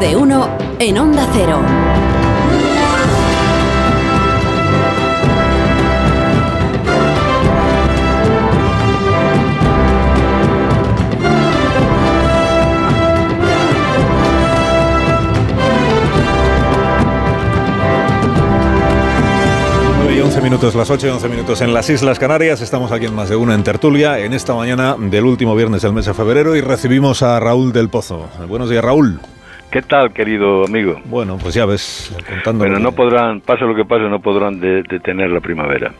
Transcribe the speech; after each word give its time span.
De 0.00 0.14
uno 0.14 0.46
en 0.78 0.98
Onda 0.98 1.26
Cero. 1.32 1.62
y 20.14 20.20
11 20.20 20.40
minutos, 20.40 20.74
las 20.74 20.90
8 20.90 21.06
y 21.06 21.10
11 21.10 21.28
minutos 21.28 21.60
en 21.62 21.72
las 21.72 21.88
Islas 21.88 22.18
Canarias. 22.18 22.60
Estamos 22.60 22.92
aquí 22.92 23.06
en 23.06 23.14
más 23.14 23.28
de 23.28 23.36
una 23.36 23.54
en 23.54 23.64
tertulia 23.64 24.18
en 24.18 24.34
esta 24.34 24.54
mañana 24.54 24.96
del 24.98 25.24
último 25.24 25.54
viernes 25.54 25.82
del 25.82 25.94
mes 25.94 26.04
de 26.04 26.12
febrero 26.14 26.54
y 26.54 26.60
recibimos 26.60 27.22
a 27.22 27.40
Raúl 27.40 27.72
del 27.72 27.88
Pozo. 27.88 28.28
Buenos 28.46 28.68
días, 28.68 28.84
Raúl. 28.84 29.20
¿Qué 29.70 29.82
tal, 29.82 30.12
querido 30.12 30.64
amigo? 30.64 31.00
Bueno, 31.04 31.36
pues 31.40 31.54
ya 31.54 31.66
ves, 31.66 32.14
contando. 32.28 32.64
Bueno, 32.64 32.78
no 32.78 32.92
podrán, 32.92 33.40
pase 33.40 33.64
lo 33.64 33.74
que 33.74 33.84
pase, 33.84 34.04
no 34.08 34.20
podrán 34.20 34.58
de- 34.60 34.82
detener 34.88 35.30
la 35.30 35.40
primavera. 35.40 35.92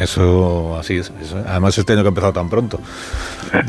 Eso, 0.00 0.76
así 0.78 0.96
es. 0.96 1.12
eso. 1.20 1.36
Además, 1.46 1.76
este 1.76 1.92
año 1.92 2.00
que 2.02 2.08
ha 2.08 2.10
empezado 2.10 2.32
tan 2.32 2.48
pronto. 2.48 2.78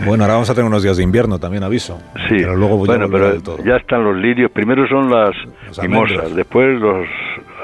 Bueno, 0.05 0.23
ahora 0.23 0.36
vamos 0.36 0.50
a 0.50 0.53
tener 0.55 0.66
unos 0.70 0.81
días 0.81 0.95
de 0.95 1.03
invierno, 1.03 1.40
también 1.40 1.62
aviso. 1.64 2.00
Sí, 2.30 2.36
Pero 2.38 2.55
luego 2.55 2.86
ya 2.86 2.94
bueno, 2.94 3.08
volverá 3.08 3.09
pero 3.26 3.34
del 3.34 3.44
todo. 3.44 3.58
ya 3.66 3.76
están 3.76 4.05
los 4.05 4.16
lirios. 4.16 4.50
Primero 4.52 4.88
son 4.88 5.09
las 5.09 5.36
Los 5.67 5.81
mimosas, 5.81 6.12
almendros. 6.12 6.36
después 6.38 6.80
los, 6.80 7.05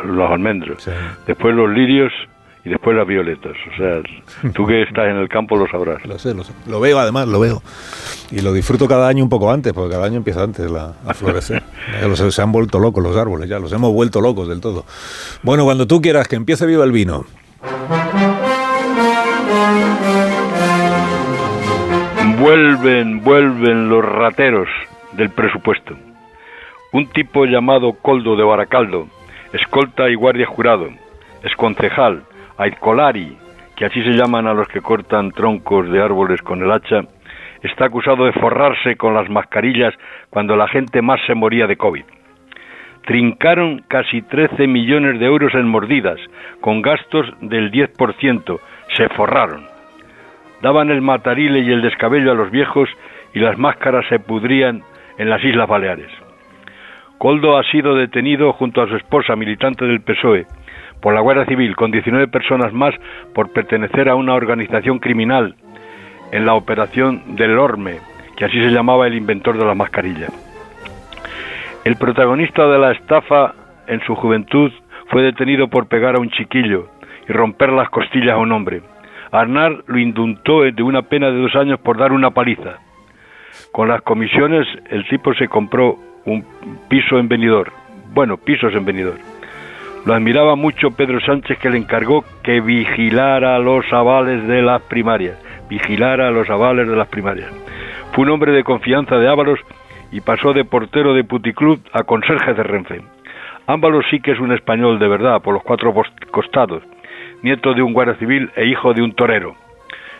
los 0.03 0.29
almendros, 0.31 0.83
Sí. 0.83 0.91
después 1.25 1.55
los 1.55 1.69
lirios 1.69 2.11
y 2.65 2.69
después 2.69 2.95
las 2.95 3.07
violetas. 3.07 3.53
O 3.73 3.77
sea, 3.77 4.51
tú 4.53 4.65
que 4.67 4.81
estás 4.83 5.07
en 5.07 5.17
el 5.17 5.29
campo 5.29 5.55
lo 5.57 5.67
sabrás. 5.67 6.05
Lo 6.05 6.19
sé, 6.19 6.33
lo 6.33 6.43
sé. 6.43 6.53
Lo 6.67 6.79
veo, 6.79 6.99
además, 6.99 7.27
lo 7.27 7.39
veo. 7.39 7.61
Y 8.31 8.41
lo 8.41 8.53
disfruto 8.53 8.87
cada 8.87 9.07
año 9.07 9.23
un 9.23 9.29
poco 9.29 9.51
antes, 9.51 9.73
porque 9.73 9.91
cada 9.93 10.05
año 10.05 10.17
empieza 10.17 10.43
antes 10.43 10.69
la, 10.69 10.93
a 11.07 11.13
florecer. 11.13 11.63
Los- 12.01 12.19
se 12.35 12.41
han 12.41 12.51
vuelto 12.51 12.79
locos 12.79 13.03
los 13.03 13.15
árboles, 13.17 13.49
ya 13.49 13.59
los 13.59 13.71
hemos 13.73 13.91
vuelto 13.93 14.21
locos 14.21 14.47
del 14.47 14.59
todo. 14.61 14.85
Bueno, 15.43 15.63
cuando 15.63 15.87
tú 15.87 16.01
quieras, 16.01 16.27
que 16.27 16.35
empiece 16.35 16.65
viva 16.65 16.83
el 16.83 16.91
vino. 16.91 17.25
Vuelven, 22.39 23.23
vuelven 23.23 23.89
los 23.89 24.03
rateros 24.05 24.67
del 25.13 25.29
presupuesto. 25.29 25.95
Un 26.93 27.07
tipo 27.07 27.45
llamado 27.45 27.93
Coldo 27.93 28.35
de 28.35 28.43
Baracaldo, 28.43 29.07
escolta 29.53 30.09
y 30.09 30.15
guardia 30.15 30.45
jurado, 30.47 30.87
esconcejal, 31.43 32.23
aizcolari, 32.59 33.35
que 33.75 33.85
así 33.85 34.03
se 34.03 34.11
llaman 34.11 34.45
a 34.45 34.53
los 34.53 34.67
que 34.67 34.81
cortan 34.81 35.31
troncos 35.31 35.89
de 35.89 36.01
árboles 36.01 36.41
con 36.43 36.61
el 36.61 36.71
hacha, 36.71 37.01
está 37.63 37.85
acusado 37.85 38.25
de 38.25 38.33
forrarse 38.33 38.95
con 38.95 39.15
las 39.15 39.27
mascarillas 39.29 39.95
cuando 40.29 40.55
la 40.55 40.67
gente 40.67 41.01
más 41.01 41.19
se 41.25 41.33
moría 41.33 41.65
de 41.65 41.77
COVID. 41.77 42.03
Trincaron 43.05 43.83
casi 43.87 44.21
13 44.21 44.67
millones 44.67 45.19
de 45.19 45.25
euros 45.25 45.55
en 45.55 45.67
mordidas, 45.67 46.19
con 46.61 46.83
gastos 46.83 47.25
del 47.41 47.71
10%. 47.71 48.59
Se 48.95 49.09
forraron 49.09 49.79
daban 50.61 50.89
el 50.89 51.01
matarile 51.01 51.59
y 51.59 51.71
el 51.71 51.81
descabello 51.81 52.31
a 52.31 52.35
los 52.35 52.51
viejos 52.51 52.89
y 53.33 53.39
las 53.39 53.57
máscaras 53.57 54.05
se 54.09 54.19
pudrían 54.19 54.83
en 55.17 55.29
las 55.29 55.43
Islas 55.43 55.67
Baleares. 55.67 56.11
Coldo 57.17 57.57
ha 57.57 57.63
sido 57.63 57.95
detenido 57.95 58.53
junto 58.53 58.81
a 58.81 58.87
su 58.87 58.95
esposa, 58.95 59.35
militante 59.35 59.85
del 59.85 60.01
PSOE, 60.01 60.45
por 61.01 61.13
la 61.13 61.21
Guardia 61.21 61.45
Civil, 61.45 61.75
con 61.75 61.91
19 61.91 62.27
personas 62.27 62.73
más 62.73 62.93
por 63.33 63.51
pertenecer 63.51 64.09
a 64.09 64.15
una 64.15 64.33
organización 64.33 64.99
criminal 64.99 65.55
en 66.31 66.45
la 66.45 66.53
operación 66.53 67.35
del 67.35 67.57
Orme, 67.57 67.99
que 68.35 68.45
así 68.45 68.61
se 68.61 68.71
llamaba 68.71 69.07
el 69.07 69.15
inventor 69.15 69.57
de 69.57 69.65
la 69.65 69.75
mascarilla. 69.75 70.27
El 71.85 71.95
protagonista 71.95 72.67
de 72.67 72.77
la 72.77 72.91
estafa 72.91 73.55
en 73.87 74.01
su 74.01 74.15
juventud 74.15 74.71
fue 75.07 75.23
detenido 75.23 75.69
por 75.69 75.87
pegar 75.87 76.15
a 76.15 76.19
un 76.19 76.29
chiquillo 76.29 76.87
y 77.27 77.31
romper 77.31 77.71
las 77.71 77.89
costillas 77.89 78.35
a 78.35 78.37
un 78.37 78.51
hombre. 78.51 78.81
Arnar 79.31 79.83
lo 79.87 79.97
indultó 79.97 80.61
de 80.61 80.83
una 80.83 81.03
pena 81.03 81.27
de 81.27 81.39
dos 81.39 81.55
años 81.55 81.79
por 81.79 81.97
dar 81.97 82.11
una 82.11 82.31
paliza. 82.31 82.79
Con 83.71 83.87
las 83.87 84.01
comisiones 84.01 84.67
el 84.89 85.07
tipo 85.07 85.33
se 85.35 85.47
compró 85.47 85.97
un 86.25 86.45
piso 86.89 87.17
en 87.17 87.27
Benidorm. 87.27 87.71
Bueno, 88.13 88.37
pisos 88.37 88.73
en 88.73 88.85
Benidorm. 88.85 89.28
Lo 90.05 90.13
admiraba 90.13 90.55
mucho 90.55 90.91
Pedro 90.91 91.19
Sánchez 91.19 91.59
que 91.59 91.69
le 91.69 91.77
encargó 91.77 92.23
que 92.41 92.61
vigilara 92.61 93.59
los 93.59 93.91
avales 93.91 94.47
de 94.47 94.61
las 94.61 94.81
primarias. 94.83 95.37
Vigilara 95.69 96.31
los 96.31 96.49
avales 96.49 96.87
de 96.87 96.95
las 96.95 97.07
primarias. 97.07 97.51
Fue 98.13 98.23
un 98.23 98.31
hombre 98.31 98.53
de 98.53 98.63
confianza 98.63 99.17
de 99.17 99.27
Ábalos 99.27 99.59
y 100.11 100.21
pasó 100.21 100.53
de 100.53 100.65
portero 100.65 101.13
de 101.13 101.23
puticlub 101.23 101.79
a 101.91 102.03
conserje 102.03 102.53
de 102.53 102.63
Renfe. 102.63 103.01
Ábalos 103.67 104.05
sí 104.09 104.19
que 104.19 104.31
es 104.31 104.39
un 104.39 104.51
español 104.51 104.97
de 104.99 105.07
verdad, 105.07 105.41
por 105.41 105.53
los 105.53 105.63
cuatro 105.63 105.93
costados, 106.31 106.81
nieto 107.43 107.73
de 107.73 107.83
un 107.83 107.93
guardia 107.93 108.15
civil 108.15 108.49
e 108.55 108.65
hijo 108.65 108.93
de 108.93 109.03
un 109.03 109.13
torero. 109.13 109.55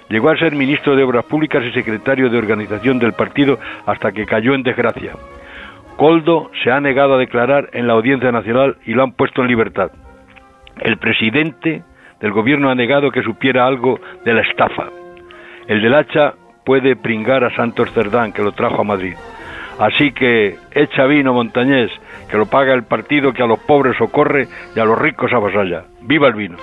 Llegó 0.09 0.29
a 0.29 0.37
ser 0.37 0.55
ministro 0.55 0.95
de 0.95 1.03
Obras 1.03 1.25
Públicas 1.25 1.63
y 1.63 1.71
secretario 1.71 2.29
de 2.29 2.37
organización 2.37 2.99
del 2.99 3.13
partido 3.13 3.59
hasta 3.85 4.11
que 4.11 4.25
cayó 4.25 4.53
en 4.53 4.63
desgracia. 4.63 5.13
Coldo 5.99 6.49
se 6.63 6.71
ha 6.71 6.79
negado 6.79 7.15
a 7.15 7.17
declarar 7.17 7.71
en 7.73 7.85
la 7.85 7.91
Audiencia 7.91 8.31
Nacional 8.31 8.77
y 8.85 8.93
lo 8.93 9.03
han 9.03 9.11
puesto 9.11 9.41
en 9.41 9.49
libertad. 9.49 9.91
El 10.79 10.95
presidente 10.95 11.83
del 12.21 12.31
gobierno 12.31 12.69
ha 12.69 12.75
negado 12.75 13.11
que 13.11 13.21
supiera 13.21 13.67
algo 13.67 13.99
de 14.23 14.33
la 14.33 14.39
estafa. 14.39 14.87
El 15.67 15.81
del 15.81 15.93
hacha 15.93 16.35
puede 16.63 16.95
pringar 16.95 17.43
a 17.43 17.53
Santos 17.53 17.91
Cerdán, 17.91 18.31
que 18.31 18.41
lo 18.41 18.53
trajo 18.53 18.79
a 18.79 18.85
Madrid. 18.85 19.15
Así 19.77 20.13
que 20.13 20.55
echa 20.71 21.05
vino, 21.05 21.33
montañés, 21.33 21.91
que 22.31 22.37
lo 22.37 22.45
paga 22.45 22.73
el 22.73 22.83
partido 22.83 23.33
que 23.33 23.43
a 23.43 23.47
los 23.47 23.59
pobres 23.59 23.97
socorre 23.97 24.47
y 24.73 24.79
a 24.79 24.85
los 24.85 24.97
ricos 24.97 25.33
avasalla. 25.33 25.83
¡Viva 26.03 26.29
el 26.29 26.33
vino! 26.33 26.55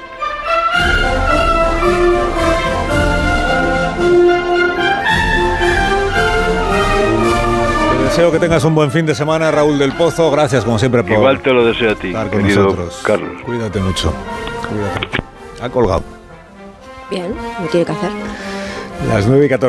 Deseo 8.17 8.33
que 8.33 8.39
tengas 8.39 8.65
un 8.65 8.75
buen 8.75 8.91
fin 8.91 9.05
de 9.05 9.15
semana, 9.15 9.51
Raúl 9.51 9.79
del 9.79 9.93
Pozo. 9.93 10.31
Gracias, 10.31 10.65
como 10.65 10.79
siempre, 10.79 11.03
por 11.03 11.13
Igual 11.13 11.43
te 11.43 11.53
lo 11.53 11.67
deseo 11.67 11.91
a 11.91 11.95
ti, 11.97 12.09
estar 12.09 12.31
con 12.31 12.41
querido 12.41 12.63
nosotros. 12.63 13.01
Carlos. 13.05 13.43
Cuídate 13.43 13.79
mucho. 13.79 14.11
Cuídate. 14.67 15.23
Ha 15.61 15.69
colgado. 15.69 16.03
Bien, 17.11 17.35
no 17.61 17.67
tiene 17.67 17.85
que 17.85 17.93
hacer. 17.93 18.11
Las 19.07 19.27
9 19.27 19.45
y 19.45 19.49
14. 19.51 19.61